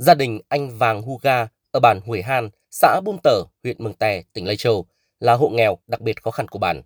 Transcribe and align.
Gia 0.00 0.14
đình 0.14 0.40
anh 0.48 0.78
Vàng 0.78 1.02
Huga 1.02 1.48
ở 1.70 1.80
bản 1.80 2.00
hủy 2.06 2.22
Han, 2.22 2.50
xã 2.70 3.00
Bum 3.04 3.16
Tở, 3.22 3.42
huyện 3.62 3.76
Mường 3.78 3.94
Tè, 3.94 4.22
tỉnh 4.32 4.46
Lai 4.46 4.56
Châu 4.56 4.86
là 5.18 5.34
hộ 5.34 5.48
nghèo 5.48 5.78
đặc 5.86 6.00
biệt 6.00 6.22
khó 6.22 6.30
khăn 6.30 6.48
của 6.48 6.58
bản. 6.58 6.82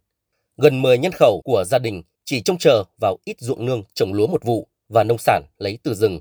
Gần 0.56 0.82
10 0.82 0.98
nhân 0.98 1.12
khẩu 1.12 1.40
của 1.44 1.64
gia 1.66 1.78
đình 1.78 2.02
chỉ 2.24 2.40
trông 2.40 2.58
chờ 2.58 2.84
vào 3.00 3.16
ít 3.24 3.36
ruộng 3.40 3.66
nương 3.66 3.82
trồng 3.94 4.12
lúa 4.12 4.26
một 4.26 4.44
vụ 4.44 4.68
và 4.88 5.04
nông 5.04 5.18
sản 5.18 5.42
lấy 5.58 5.78
từ 5.82 5.94
rừng. 5.94 6.20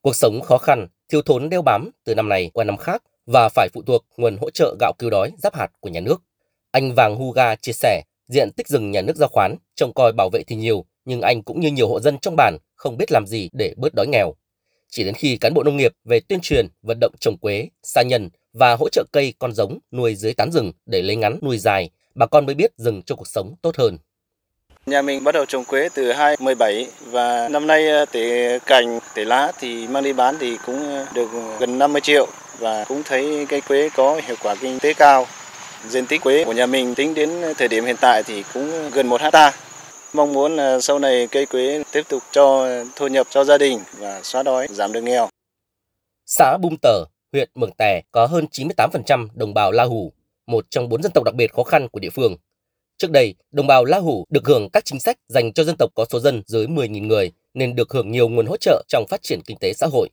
Cuộc 0.00 0.16
sống 0.16 0.40
khó 0.40 0.58
khăn, 0.58 0.86
thiếu 1.08 1.22
thốn 1.22 1.48
đeo 1.48 1.62
bám 1.62 1.90
từ 2.04 2.14
năm 2.14 2.28
này 2.28 2.50
qua 2.54 2.64
năm 2.64 2.76
khác 2.76 3.02
và 3.26 3.48
phải 3.48 3.68
phụ 3.72 3.82
thuộc 3.82 4.06
nguồn 4.16 4.36
hỗ 4.36 4.50
trợ 4.50 4.76
gạo 4.80 4.92
cứu 4.98 5.10
đói 5.10 5.32
giáp 5.38 5.54
hạt 5.54 5.68
của 5.80 5.88
nhà 5.88 6.00
nước. 6.00 6.22
Anh 6.70 6.94
Vàng 6.94 7.16
Huga 7.16 7.56
chia 7.56 7.72
sẻ, 7.72 8.02
diện 8.28 8.50
tích 8.56 8.68
rừng 8.68 8.90
nhà 8.90 9.02
nước 9.02 9.16
giao 9.16 9.28
khoán, 9.28 9.56
trông 9.74 9.92
coi 9.94 10.12
bảo 10.12 10.30
vệ 10.32 10.42
thì 10.46 10.56
nhiều, 10.56 10.84
nhưng 11.04 11.20
anh 11.20 11.42
cũng 11.42 11.60
như 11.60 11.70
nhiều 11.70 11.88
hộ 11.88 12.00
dân 12.00 12.18
trong 12.18 12.36
bản 12.36 12.56
không 12.74 12.96
biết 12.96 13.12
làm 13.12 13.26
gì 13.26 13.48
để 13.52 13.74
bớt 13.76 13.94
đói 13.94 14.06
nghèo. 14.06 14.34
Chỉ 14.90 15.04
đến 15.04 15.14
khi 15.14 15.36
cán 15.36 15.54
bộ 15.54 15.62
nông 15.62 15.76
nghiệp 15.76 15.92
về 16.04 16.20
tuyên 16.20 16.40
truyền, 16.40 16.68
vận 16.82 16.98
động 17.00 17.12
trồng 17.20 17.36
quế, 17.36 17.68
sa 17.82 18.02
nhân 18.02 18.28
và 18.52 18.76
hỗ 18.76 18.88
trợ 18.88 19.04
cây 19.12 19.34
con 19.38 19.52
giống 19.52 19.78
nuôi 19.92 20.14
dưới 20.14 20.34
tán 20.34 20.52
rừng 20.52 20.72
để 20.86 21.02
lấy 21.02 21.16
ngắn 21.16 21.38
nuôi 21.42 21.58
dài, 21.58 21.90
bà 22.14 22.26
con 22.26 22.46
mới 22.46 22.54
biết 22.54 22.70
rừng 22.76 23.02
cho 23.02 23.14
cuộc 23.14 23.28
sống 23.28 23.54
tốt 23.62 23.76
hơn. 23.76 23.98
Nhà 24.86 25.02
mình 25.02 25.24
bắt 25.24 25.32
đầu 25.32 25.44
trồng 25.44 25.64
quế 25.64 25.88
từ 25.94 26.12
2017 26.12 26.86
và 27.04 27.48
năm 27.48 27.66
nay 27.66 27.88
ờ, 27.88 28.04
tỉ 28.04 28.20
tỉa 28.20 28.58
cành, 28.66 28.98
tỉa 29.14 29.24
lá 29.24 29.52
thì 29.60 29.86
mang 29.86 30.04
đi 30.04 30.12
bán 30.12 30.36
thì 30.40 30.56
cũng 30.66 30.94
ờ, 30.94 31.06
được 31.14 31.28
gần 31.60 31.78
50 31.78 32.00
triệu 32.00 32.26
và 32.58 32.84
cũng 32.84 33.02
thấy 33.04 33.46
cây 33.48 33.60
quế 33.60 33.88
có 33.96 34.20
hiệu 34.26 34.36
quả 34.42 34.54
kinh 34.54 34.78
tế 34.78 34.94
cao. 34.94 35.26
Diện 35.88 36.06
tích 36.06 36.20
quế 36.20 36.44
của 36.44 36.52
nhà 36.52 36.66
mình 36.66 36.94
tính 36.94 37.14
đến 37.14 37.30
thời 37.58 37.68
điểm 37.68 37.84
hiện 37.84 37.96
tại 38.00 38.22
thì 38.22 38.44
cũng 38.54 38.90
gần 38.90 39.06
1 39.06 39.20
hectare. 39.20 39.56
Mong 40.12 40.32
muốn 40.32 40.56
là 40.56 40.80
sau 40.80 40.98
này 40.98 41.28
cây 41.30 41.46
quế 41.46 41.82
tiếp 41.92 42.02
tục 42.08 42.22
cho 42.32 42.68
thu 42.96 43.06
nhập 43.06 43.26
cho 43.30 43.44
gia 43.44 43.58
đình 43.58 43.78
và 43.98 44.20
xóa 44.22 44.42
đói, 44.42 44.66
giảm 44.70 44.92
được 44.92 45.00
nghèo. 45.00 45.28
Xã 46.26 46.58
Bum 46.62 46.76
Tở, 46.82 47.04
huyện 47.32 47.50
Mường 47.54 47.72
Tè 47.78 48.00
có 48.12 48.26
hơn 48.26 48.46
98% 48.52 49.28
đồng 49.34 49.54
bào 49.54 49.72
La 49.72 49.84
Hủ, 49.84 50.12
một 50.46 50.66
trong 50.70 50.88
bốn 50.88 51.02
dân 51.02 51.12
tộc 51.12 51.24
đặc 51.24 51.34
biệt 51.34 51.52
khó 51.52 51.62
khăn 51.62 51.88
của 51.88 52.00
địa 52.00 52.10
phương. 52.10 52.36
Trước 52.98 53.10
đây, 53.10 53.34
đồng 53.50 53.66
bào 53.66 53.84
La 53.84 53.98
Hủ 53.98 54.24
được 54.30 54.46
hưởng 54.46 54.70
các 54.70 54.84
chính 54.84 55.00
sách 55.00 55.16
dành 55.28 55.52
cho 55.52 55.64
dân 55.64 55.76
tộc 55.78 55.90
có 55.94 56.04
số 56.10 56.20
dân 56.20 56.42
dưới 56.46 56.66
10.000 56.66 57.06
người 57.06 57.32
nên 57.54 57.74
được 57.74 57.90
hưởng 57.90 58.10
nhiều 58.10 58.28
nguồn 58.28 58.46
hỗ 58.46 58.56
trợ 58.56 58.82
trong 58.88 59.06
phát 59.08 59.22
triển 59.22 59.40
kinh 59.46 59.58
tế 59.58 59.72
xã 59.72 59.86
hội. 59.86 60.08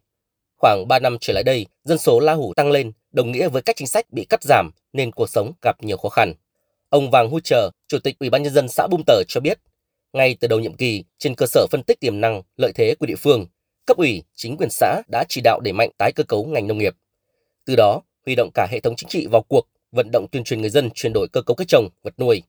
Khoảng 0.58 0.88
3 0.88 1.00
năm 1.00 1.18
trở 1.22 1.34
lại 1.34 1.44
đây, 1.44 1.66
dân 1.84 1.98
số 1.98 2.20
La 2.20 2.34
Hủ 2.34 2.54
tăng 2.56 2.72
lên, 2.72 2.92
đồng 3.12 3.32
nghĩa 3.32 3.48
với 3.48 3.62
các 3.62 3.76
chính 3.76 3.88
sách 3.88 4.06
bị 4.12 4.26
cắt 4.26 4.44
giảm 4.44 4.72
nên 4.94 5.12
cuộc 5.12 5.30
sống 5.30 5.52
gặp 5.62 5.84
nhiều 5.84 5.98
khó 5.98 6.10
khăn. 6.10 6.34
Ông 6.90 7.12
Vàng 7.12 7.30
Hu 7.30 7.40
Trờ, 7.40 7.70
Chủ 7.88 8.00
tịch 8.00 8.20
Ủy 8.20 8.30
ban 8.30 8.44
nhân 8.44 8.54
dân 8.54 8.68
xã 8.68 8.88
Bum 8.88 9.02
Tở 9.08 9.24
cho 9.28 9.40
biết, 9.42 9.60
ngay 10.16 10.38
từ 10.40 10.48
đầu 10.48 10.60
nhiệm 10.60 10.74
kỳ, 10.74 11.04
trên 11.18 11.36
cơ 11.36 11.46
sở 11.46 11.68
phân 11.72 11.84
tích 11.84 12.00
tiềm 12.00 12.22
năng, 12.22 12.42
lợi 12.58 12.72
thế 12.76 12.96
của 13.00 13.06
địa 13.06 13.16
phương, 13.16 13.46
cấp 13.86 13.98
ủy, 13.98 14.24
chính 14.36 14.58
quyền 14.58 14.70
xã 14.70 15.02
đã 15.12 15.24
chỉ 15.30 15.42
đạo 15.42 15.60
đẩy 15.64 15.74
mạnh 15.74 15.90
tái 15.98 16.12
cơ 16.12 16.24
cấu 16.24 16.46
ngành 16.46 16.68
nông 16.68 16.78
nghiệp. 16.78 16.96
Từ 17.66 17.76
đó, 17.76 18.02
huy 18.26 18.36
động 18.36 18.50
cả 18.54 18.68
hệ 18.72 18.80
thống 18.80 18.96
chính 18.96 19.10
trị 19.10 19.28
vào 19.32 19.42
cuộc, 19.48 19.68
vận 19.92 20.10
động 20.12 20.26
tuyên 20.32 20.44
truyền 20.44 20.62
người 20.62 20.70
dân 20.70 20.90
chuyển 20.92 21.14
đổi 21.14 21.28
cơ 21.28 21.42
cấu 21.42 21.56
cây 21.56 21.66
trồng, 21.66 21.90
vật 22.04 22.14
nuôi. 22.20 22.42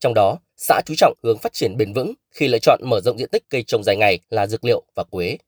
Trong 0.00 0.14
đó, 0.14 0.38
xã 0.56 0.80
chú 0.86 0.94
trọng 0.96 1.14
hướng 1.22 1.38
phát 1.38 1.52
triển 1.52 1.76
bền 1.76 1.92
vững 1.92 2.14
khi 2.30 2.48
lựa 2.48 2.58
chọn 2.58 2.80
mở 2.84 3.00
rộng 3.00 3.18
diện 3.18 3.28
tích 3.32 3.44
cây 3.50 3.62
trồng 3.62 3.82
dài 3.84 3.96
ngày 3.96 4.18
là 4.30 4.46
dược 4.46 4.64
liệu 4.64 4.82
và 4.96 5.04
quế. 5.04 5.38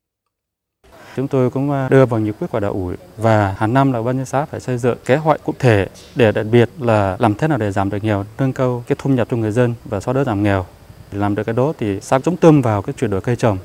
Chúng 1.16 1.28
tôi 1.28 1.50
cũng 1.50 1.70
à, 1.70 1.88
đưa 1.88 2.06
vào 2.06 2.20
nghị 2.20 2.32
quyết 2.32 2.46
của 2.50 2.60
đạo 2.60 2.72
ủy 2.72 2.96
và 3.16 3.52
hàng 3.58 3.74
năm 3.74 3.92
là 3.92 4.02
ban 4.02 4.16
nhân 4.16 4.26
xã 4.26 4.44
phải 4.44 4.60
xây 4.60 4.78
dựng 4.78 4.98
kế 5.04 5.16
hoạch 5.16 5.44
cụ 5.44 5.54
thể 5.58 5.86
để 6.16 6.32
đặc 6.32 6.46
biệt 6.52 6.70
là 6.80 7.16
làm 7.18 7.34
thế 7.34 7.48
nào 7.48 7.58
để 7.58 7.70
giảm 7.70 7.90
được 7.90 8.04
nghèo, 8.04 8.24
nâng 8.38 8.52
cao 8.52 8.84
cái 8.86 8.96
thu 8.98 9.10
nhập 9.10 9.28
cho 9.30 9.36
người 9.36 9.52
dân 9.52 9.74
và 9.84 10.00
xóa 10.00 10.14
đói 10.14 10.24
giảm 10.24 10.42
nghèo. 10.42 10.66
Để 11.12 11.18
làm 11.18 11.34
được 11.34 11.44
cái 11.44 11.54
đó 11.54 11.72
thì 11.78 12.00
xã 12.00 12.18
chống 12.18 12.36
tâm 12.36 12.62
vào 12.62 12.82
cái 12.82 12.94
chuyển 12.98 13.10
đổi 13.10 13.20
cây 13.20 13.36
trồng, 13.36 13.58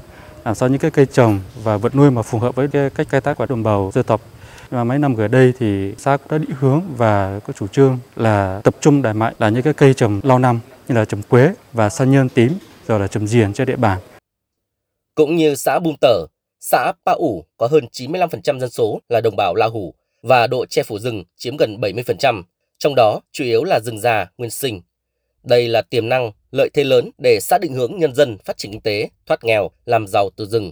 làm 0.45 0.55
sao 0.55 0.69
những 0.69 0.79
cái 0.79 0.91
cây 0.91 1.05
trồng 1.05 1.39
và 1.63 1.77
vật 1.77 1.95
nuôi 1.95 2.11
mà 2.11 2.21
phù 2.21 2.39
hợp 2.39 2.55
với 2.55 2.67
cái 2.67 2.89
cách 2.89 3.09
khai 3.09 3.21
thác 3.21 3.37
của 3.37 3.45
đồng 3.45 3.63
bào 3.63 3.91
dân 3.93 4.03
tộc. 4.03 4.21
Và 4.69 4.83
mấy 4.83 4.99
năm 4.99 5.15
gần 5.15 5.31
đây 5.31 5.53
thì 5.59 5.93
xã 5.97 6.17
cũng 6.17 6.27
đã 6.29 6.37
định 6.37 6.57
hướng 6.59 6.81
và 6.97 7.39
có 7.39 7.53
chủ 7.53 7.67
trương 7.67 7.99
là 8.15 8.61
tập 8.63 8.75
trung 8.81 9.01
đẩy 9.01 9.13
mạnh 9.13 9.33
là 9.39 9.49
những 9.49 9.63
cái 9.63 9.73
cây 9.73 9.93
trồng 9.93 10.19
lâu 10.23 10.39
năm 10.39 10.59
như 10.87 10.95
là 10.95 11.05
trồng 11.05 11.21
quế 11.21 11.53
và 11.73 11.89
sa 11.89 12.05
nhân 12.05 12.29
tím 12.29 12.53
rồi 12.87 12.99
là 12.99 13.07
trồng 13.07 13.27
diền 13.27 13.53
trên 13.53 13.67
địa 13.67 13.75
bàn. 13.75 13.99
Cũng 15.15 15.35
như 15.35 15.55
xã 15.55 15.79
Bum 15.79 15.95
Tở, 16.01 16.25
xã 16.59 16.93
Pa 17.05 17.11
ủ 17.11 17.45
có 17.57 17.67
hơn 17.67 17.85
95% 17.91 18.59
dân 18.59 18.69
số 18.69 18.99
là 19.09 19.21
đồng 19.21 19.35
bào 19.35 19.55
La 19.55 19.67
Hủ 19.67 19.93
và 20.23 20.47
độ 20.47 20.65
che 20.65 20.83
phủ 20.83 20.99
rừng 20.99 21.23
chiếm 21.37 21.57
gần 21.57 21.77
70%, 21.81 22.43
trong 22.77 22.95
đó 22.95 23.19
chủ 23.31 23.43
yếu 23.43 23.63
là 23.63 23.79
rừng 23.79 23.99
già, 23.99 24.27
nguyên 24.37 24.51
sinh. 24.51 24.81
Đây 25.43 25.67
là 25.67 25.81
tiềm 25.81 26.09
năng, 26.09 26.31
lợi 26.51 26.69
thế 26.73 26.83
lớn 26.83 27.11
để 27.17 27.39
xã 27.41 27.57
định 27.57 27.73
hướng 27.73 27.97
nhân 27.97 28.15
dân 28.15 28.37
phát 28.45 28.57
triển 28.57 28.71
kinh 28.71 28.81
tế, 28.81 29.09
thoát 29.25 29.43
nghèo, 29.43 29.71
làm 29.85 30.07
giàu 30.07 30.29
từ 30.35 30.45
rừng. 30.45 30.71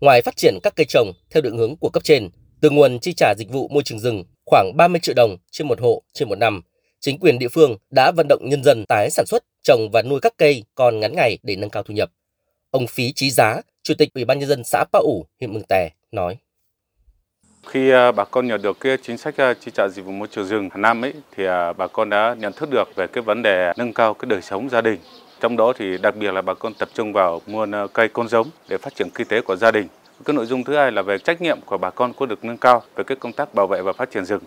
Ngoài 0.00 0.22
phát 0.22 0.36
triển 0.36 0.58
các 0.62 0.76
cây 0.76 0.86
trồng 0.88 1.12
theo 1.30 1.40
định 1.42 1.56
hướng 1.56 1.76
của 1.76 1.90
cấp 1.90 2.04
trên, 2.04 2.28
từ 2.60 2.70
nguồn 2.70 2.98
chi 2.98 3.12
trả 3.12 3.34
dịch 3.38 3.50
vụ 3.50 3.68
môi 3.68 3.82
trường 3.82 3.98
rừng 3.98 4.24
khoảng 4.46 4.72
30 4.76 5.00
triệu 5.00 5.14
đồng 5.14 5.36
trên 5.50 5.68
một 5.68 5.80
hộ 5.80 6.02
trên 6.12 6.28
một 6.28 6.38
năm, 6.38 6.62
chính 7.00 7.18
quyền 7.18 7.38
địa 7.38 7.48
phương 7.48 7.76
đã 7.90 8.10
vận 8.16 8.26
động 8.28 8.48
nhân 8.48 8.64
dân 8.64 8.84
tái 8.88 9.10
sản 9.10 9.26
xuất, 9.26 9.44
trồng 9.62 9.90
và 9.92 10.02
nuôi 10.02 10.20
các 10.20 10.34
cây 10.38 10.64
còn 10.74 11.00
ngắn 11.00 11.12
ngày 11.16 11.38
để 11.42 11.56
nâng 11.56 11.70
cao 11.70 11.82
thu 11.82 11.94
nhập. 11.94 12.10
Ông 12.70 12.86
Phí 12.86 13.12
Trí 13.12 13.30
Giá, 13.30 13.60
Chủ 13.82 13.94
tịch 13.98 14.14
Ủy 14.14 14.24
ban 14.24 14.38
nhân 14.38 14.48
dân 14.48 14.64
xã 14.64 14.84
Pa 14.92 14.98
ủ, 14.98 15.26
huyện 15.40 15.52
Mường 15.52 15.62
Tè 15.68 15.90
nói: 16.12 16.36
khi 17.66 17.90
à, 17.90 18.12
bà 18.12 18.24
con 18.24 18.46
nhận 18.46 18.62
được 18.62 18.80
cái 18.80 18.96
chính 19.02 19.18
sách 19.18 19.40
à, 19.40 19.54
chi 19.54 19.70
trả 19.74 19.88
dịch 19.88 20.04
vụ 20.04 20.12
môi 20.12 20.28
trường 20.28 20.44
rừng 20.46 20.68
Hà 20.72 20.78
Nam 20.78 21.04
ấy 21.04 21.12
thì 21.36 21.46
à, 21.46 21.72
bà 21.72 21.86
con 21.86 22.10
đã 22.10 22.36
nhận 22.38 22.52
thức 22.52 22.70
được 22.70 22.94
về 22.96 23.06
cái 23.06 23.22
vấn 23.22 23.42
đề 23.42 23.72
nâng 23.76 23.92
cao 23.92 24.14
cái 24.14 24.26
đời 24.26 24.42
sống 24.42 24.68
gia 24.70 24.80
đình. 24.80 24.98
Trong 25.40 25.56
đó 25.56 25.72
thì 25.78 25.98
đặc 25.98 26.16
biệt 26.16 26.32
là 26.32 26.42
bà 26.42 26.54
con 26.54 26.74
tập 26.74 26.88
trung 26.94 27.12
vào 27.12 27.40
mua 27.46 27.66
cây 27.92 28.08
con 28.08 28.28
giống 28.28 28.48
để 28.68 28.78
phát 28.78 28.94
triển 28.94 29.08
kinh 29.14 29.26
tế 29.26 29.40
của 29.40 29.56
gia 29.56 29.70
đình. 29.70 29.88
Cái 30.24 30.34
nội 30.34 30.46
dung 30.46 30.64
thứ 30.64 30.76
hai 30.76 30.92
là 30.92 31.02
về 31.02 31.18
trách 31.18 31.42
nhiệm 31.42 31.60
của 31.60 31.78
bà 31.78 31.90
con 31.90 32.12
có 32.12 32.26
được 32.26 32.44
nâng 32.44 32.58
cao 32.58 32.82
về 32.96 33.04
cái 33.04 33.16
công 33.16 33.32
tác 33.32 33.54
bảo 33.54 33.66
vệ 33.66 33.82
và 33.82 33.92
phát 33.92 34.10
triển 34.10 34.24
rừng 34.24 34.42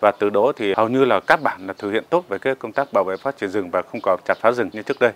và 0.00 0.12
từ 0.12 0.30
đó 0.30 0.52
thì 0.56 0.72
hầu 0.76 0.88
như 0.88 1.04
là 1.04 1.20
các 1.20 1.42
bản 1.42 1.66
là 1.66 1.72
thực 1.78 1.90
hiện 1.92 2.04
tốt 2.10 2.24
về 2.28 2.38
cái 2.38 2.54
công 2.54 2.72
tác 2.72 2.92
bảo 2.92 3.04
vệ 3.04 3.16
phát 3.16 3.36
triển 3.36 3.50
rừng 3.50 3.70
và 3.70 3.82
không 3.82 4.00
còn 4.00 4.20
chặt 4.24 4.38
phá 4.40 4.52
rừng 4.52 4.70
như 4.72 4.82
trước 4.82 5.00
đây. 5.00 5.12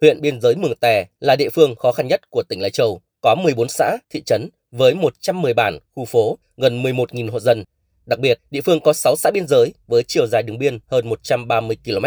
Huyện 0.00 0.20
biên 0.20 0.40
giới 0.40 0.56
Mường 0.56 0.76
Tè 0.80 1.06
là 1.20 1.36
địa 1.36 1.48
phương 1.52 1.76
khó 1.76 1.92
khăn 1.92 2.06
nhất 2.08 2.30
của 2.30 2.42
tỉnh 2.48 2.60
Lai 2.60 2.70
Châu, 2.70 3.00
có 3.20 3.34
14 3.44 3.68
xã, 3.68 3.96
thị 4.10 4.22
trấn 4.26 4.48
với 4.76 4.94
110 4.94 5.54
bản, 5.54 5.78
khu 5.94 6.04
phố, 6.04 6.38
gần 6.56 6.82
11.000 6.82 7.30
hộ 7.30 7.40
dân. 7.40 7.64
Đặc 8.06 8.18
biệt, 8.18 8.40
địa 8.50 8.60
phương 8.60 8.80
có 8.80 8.92
6 8.92 9.16
xã 9.16 9.30
biên 9.34 9.46
giới 9.46 9.72
với 9.86 10.02
chiều 10.02 10.26
dài 10.26 10.42
đường 10.42 10.58
biên 10.58 10.78
hơn 10.86 11.08
130 11.08 11.76
km. 11.84 12.04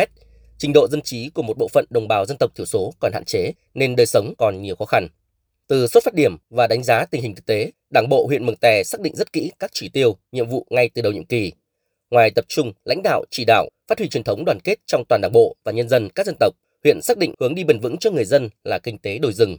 Trình 0.58 0.74
độ 0.74 0.88
dân 0.88 1.02
trí 1.02 1.30
của 1.30 1.42
một 1.42 1.58
bộ 1.58 1.68
phận 1.68 1.86
đồng 1.90 2.08
bào 2.08 2.26
dân 2.26 2.38
tộc 2.38 2.56
thiểu 2.56 2.66
số 2.66 2.94
còn 3.00 3.12
hạn 3.14 3.24
chế 3.26 3.52
nên 3.74 3.96
đời 3.96 4.06
sống 4.06 4.34
còn 4.38 4.62
nhiều 4.62 4.76
khó 4.76 4.86
khăn. 4.86 5.08
Từ 5.68 5.88
xuất 5.88 6.04
phát 6.04 6.14
điểm 6.14 6.38
và 6.50 6.68
đánh 6.68 6.84
giá 6.84 7.06
tình 7.06 7.22
hình 7.22 7.36
thực 7.36 7.46
tế, 7.46 7.72
Đảng 7.90 8.10
bộ 8.10 8.26
huyện 8.28 8.46
Mường 8.46 8.56
Tè 8.56 8.84
xác 8.84 9.02
định 9.02 9.16
rất 9.16 9.34
kỹ 9.34 9.52
các 9.60 9.72
chỉ 9.74 9.90
tiêu, 9.90 10.16
nhiệm 10.32 10.50
vụ 10.50 10.66
ngay 10.70 10.90
từ 10.90 11.02
đầu 11.02 11.12
nhiệm 11.12 11.26
kỳ. 11.26 11.52
Ngoài 12.12 12.32
tập 12.32 12.46
trung 12.48 12.74
lãnh 12.86 13.02
đạo, 13.04 13.24
chỉ 13.32 13.46
đạo, 13.46 13.70
phát 13.88 13.98
huy 13.98 14.10
truyền 14.10 14.24
thống 14.24 14.46
đoàn 14.46 14.60
kết 14.64 14.76
trong 14.86 15.04
toàn 15.10 15.22
Đảng 15.22 15.32
bộ 15.34 15.56
và 15.64 15.72
nhân 15.72 15.90
dân 15.90 16.10
các 16.10 16.26
dân 16.26 16.36
tộc, 16.40 16.54
huyện 16.84 17.02
xác 17.02 17.18
định 17.18 17.34
hướng 17.40 17.56
đi 17.56 17.64
bền 17.64 17.80
vững 17.80 17.98
cho 17.98 18.12
người 18.12 18.26
dân 18.26 18.50
là 18.64 18.80
kinh 18.80 18.98
tế 18.98 19.18
đồi 19.18 19.34
rừng. 19.34 19.58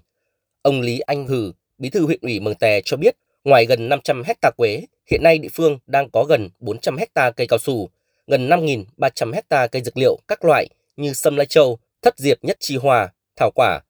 Ông 0.62 0.80
Lý 0.80 0.98
Anh 0.98 1.26
Hừ, 1.26 1.52
Bí 1.78 1.90
thư 1.90 2.06
huyện 2.06 2.18
ủy 2.22 2.40
Mường 2.40 2.54
Tè 2.54 2.80
cho 2.84 2.96
biết, 2.96 3.16
ngoài 3.44 3.66
gần 3.66 3.88
500 3.88 4.22
hecta 4.22 4.50
quế, 4.56 4.82
hiện 5.10 5.22
nay 5.22 5.38
địa 5.38 5.48
phương 5.52 5.78
đang 5.86 6.10
có 6.10 6.24
gần 6.24 6.48
400 6.60 6.96
hecta 6.96 7.30
cây 7.30 7.46
cao 7.46 7.58
su, 7.58 7.88
gần 8.26 8.48
5.300 8.48 9.32
hecta 9.32 9.66
cây 9.66 9.82
dược 9.82 9.96
liệu 9.96 10.18
các 10.28 10.44
loại 10.44 10.68
như 10.96 11.12
sâm 11.12 11.36
lai 11.36 11.46
châu, 11.46 11.78
thất 12.02 12.18
diệp 12.18 12.44
nhất 12.44 12.56
chi 12.60 12.76
hòa, 12.76 13.08
thảo 13.36 13.50
quả. 13.54 13.80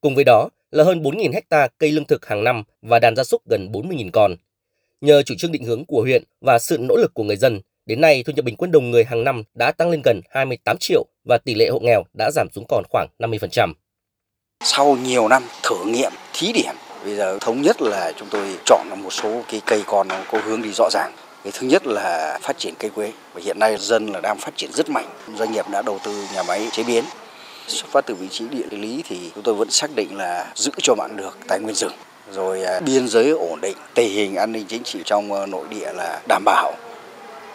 Cùng 0.00 0.14
với 0.14 0.24
đó 0.24 0.48
là 0.70 0.84
hơn 0.84 1.02
4.000 1.02 1.32
hecta 1.32 1.68
cây 1.78 1.92
lương 1.92 2.04
thực 2.04 2.26
hàng 2.26 2.44
năm 2.44 2.62
và 2.82 2.98
đàn 2.98 3.16
gia 3.16 3.24
súc 3.24 3.42
gần 3.50 3.68
40.000 3.72 4.10
con. 4.12 4.36
Nhờ 5.00 5.22
chủ 5.22 5.34
trương 5.38 5.52
định 5.52 5.64
hướng 5.64 5.84
của 5.84 6.02
huyện 6.02 6.24
và 6.40 6.58
sự 6.58 6.78
nỗ 6.80 6.96
lực 6.96 7.14
của 7.14 7.24
người 7.24 7.36
dân, 7.36 7.60
đến 7.86 8.00
nay 8.00 8.22
thu 8.22 8.32
nhập 8.36 8.44
bình 8.44 8.56
quân 8.56 8.70
đồng 8.70 8.90
người 8.90 9.04
hàng 9.04 9.24
năm 9.24 9.42
đã 9.54 9.72
tăng 9.72 9.90
lên 9.90 10.02
gần 10.04 10.20
28 10.30 10.76
triệu 10.80 11.04
và 11.28 11.38
tỷ 11.38 11.54
lệ 11.54 11.68
hộ 11.68 11.78
nghèo 11.80 12.02
đã 12.18 12.30
giảm 12.34 12.48
xuống 12.54 12.64
còn 12.68 12.84
khoảng 12.90 13.08
50%. 13.18 13.72
Sau 14.64 14.96
nhiều 14.96 15.28
năm 15.28 15.42
thử 15.62 15.76
nghiệm, 15.86 16.12
thí 16.32 16.52
điểm, 16.52 16.74
bây 17.04 17.16
giờ 17.16 17.38
thống 17.40 17.62
nhất 17.62 17.82
là 17.82 18.12
chúng 18.16 18.28
tôi 18.30 18.42
chọn 18.66 18.86
một 18.96 19.12
số 19.12 19.42
cái 19.48 19.60
cây 19.66 19.82
con 19.86 20.08
nó 20.08 20.16
có 20.32 20.38
hướng 20.44 20.62
đi 20.62 20.70
rõ 20.72 20.88
ràng. 20.92 21.12
Cái 21.44 21.52
thứ 21.58 21.66
nhất 21.66 21.86
là 21.86 22.38
phát 22.42 22.58
triển 22.58 22.74
cây 22.78 22.90
quế 22.90 23.12
và 23.34 23.40
hiện 23.44 23.58
nay 23.58 23.76
dân 23.78 24.06
là 24.06 24.20
đang 24.20 24.38
phát 24.38 24.56
triển 24.56 24.70
rất 24.72 24.90
mạnh. 24.90 25.08
Doanh 25.38 25.52
nghiệp 25.52 25.68
đã 25.70 25.82
đầu 25.82 25.98
tư 26.04 26.24
nhà 26.34 26.42
máy 26.42 26.68
chế 26.72 26.82
biến, 26.82 27.04
xuất 27.66 27.86
phát 27.90 28.06
từ 28.06 28.14
vị 28.14 28.28
trí 28.28 28.44
địa 28.48 28.66
lý 28.70 29.02
thì 29.08 29.30
chúng 29.34 29.44
tôi 29.44 29.54
vẫn 29.54 29.70
xác 29.70 29.90
định 29.96 30.16
là 30.16 30.46
giữ 30.54 30.70
cho 30.82 30.94
bạn 30.94 31.16
được 31.16 31.38
tài 31.48 31.60
nguyên 31.60 31.74
rừng 31.74 31.92
rồi 32.32 32.62
à, 32.62 32.80
biên 32.80 33.08
giới 33.08 33.30
ổn 33.30 33.60
định, 33.60 33.76
tình 33.94 34.12
hình 34.12 34.36
an 34.36 34.52
ninh 34.52 34.64
chính 34.68 34.82
trị 34.82 34.98
trong 35.04 35.32
ờ, 35.32 35.46
nội 35.46 35.64
địa 35.70 35.92
là 35.92 36.20
đảm 36.28 36.42
bảo 36.44 36.72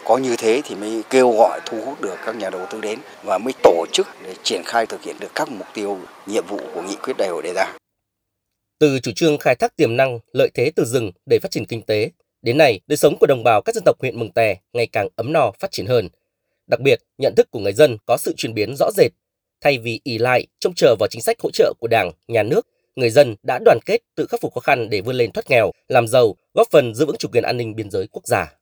có 0.04 0.16
như 0.16 0.36
thế 0.36 0.62
thì 0.64 0.74
mới 0.74 1.02
kêu 1.10 1.32
gọi 1.38 1.60
thu 1.66 1.78
hút 1.84 2.00
được 2.00 2.16
các 2.26 2.36
nhà 2.36 2.50
đầu 2.50 2.66
tư 2.70 2.80
đến 2.80 2.98
và 3.24 3.38
mới 3.38 3.52
tổ 3.62 3.86
chức 3.92 4.06
để 4.22 4.34
triển 4.42 4.62
khai 4.64 4.86
thực 4.86 5.02
hiện 5.02 5.16
được 5.20 5.34
các 5.34 5.48
mục 5.48 5.66
tiêu, 5.74 5.98
nhiệm 6.26 6.44
vụ 6.46 6.60
của 6.74 6.82
nghị 6.82 6.96
quyết 6.96 7.14
đại 7.18 7.28
hội 7.28 7.42
đề 7.42 7.52
ra. 7.52 7.85
Từ 8.78 8.98
chủ 9.00 9.12
trương 9.12 9.38
khai 9.38 9.54
thác 9.54 9.76
tiềm 9.76 9.96
năng, 9.96 10.18
lợi 10.32 10.50
thế 10.54 10.70
từ 10.76 10.84
rừng 10.84 11.10
để 11.26 11.38
phát 11.38 11.50
triển 11.50 11.64
kinh 11.66 11.82
tế, 11.82 12.10
đến 12.42 12.58
nay 12.58 12.80
đời 12.86 12.96
sống 12.96 13.16
của 13.20 13.26
đồng 13.26 13.42
bào 13.44 13.62
các 13.62 13.74
dân 13.74 13.84
tộc 13.84 13.96
huyện 14.00 14.18
Mường 14.18 14.32
Tè 14.32 14.56
ngày 14.72 14.86
càng 14.86 15.08
ấm 15.16 15.32
no 15.32 15.50
phát 15.58 15.70
triển 15.72 15.86
hơn. 15.86 16.08
Đặc 16.66 16.80
biệt, 16.80 16.98
nhận 17.18 17.34
thức 17.36 17.50
của 17.50 17.58
người 17.58 17.72
dân 17.72 17.96
có 18.06 18.16
sự 18.16 18.34
chuyển 18.36 18.54
biến 18.54 18.76
rõ 18.76 18.90
rệt. 18.96 19.12
Thay 19.60 19.78
vì 19.78 20.00
ỉ 20.04 20.18
lại, 20.18 20.46
trông 20.60 20.74
chờ 20.74 20.96
vào 21.00 21.06
chính 21.10 21.22
sách 21.22 21.36
hỗ 21.40 21.50
trợ 21.50 21.72
của 21.80 21.88
Đảng, 21.88 22.10
Nhà 22.28 22.42
nước, 22.42 22.66
người 22.96 23.10
dân 23.10 23.36
đã 23.42 23.58
đoàn 23.64 23.78
kết 23.86 23.98
tự 24.16 24.26
khắc 24.26 24.40
phục 24.40 24.54
khó 24.54 24.60
khăn 24.60 24.90
để 24.90 25.00
vươn 25.00 25.16
lên 25.16 25.32
thoát 25.32 25.50
nghèo, 25.50 25.70
làm 25.88 26.08
giàu, 26.08 26.36
góp 26.54 26.68
phần 26.70 26.94
giữ 26.94 27.06
vững 27.06 27.16
chủ 27.16 27.28
quyền 27.32 27.44
an 27.44 27.56
ninh 27.56 27.76
biên 27.76 27.90
giới 27.90 28.06
quốc 28.06 28.26
gia. 28.26 28.58